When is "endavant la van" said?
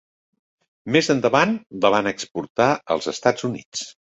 1.15-2.11